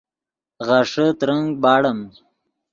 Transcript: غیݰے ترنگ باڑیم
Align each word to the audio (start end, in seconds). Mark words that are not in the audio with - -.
غیݰے 0.67 1.05
ترنگ 1.19 1.45
باڑیم 1.61 1.99